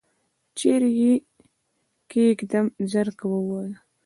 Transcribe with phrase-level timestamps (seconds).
[0.57, 1.13] چیري یې
[2.09, 3.75] کښېږدم؟ ژر کوه ووایه!